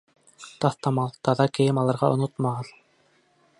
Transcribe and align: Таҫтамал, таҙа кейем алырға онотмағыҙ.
Таҫтамал, 0.63 1.11
таҙа 1.29 1.47
кейем 1.59 1.81
алырға 1.83 2.11
онотмағыҙ. 2.17 2.73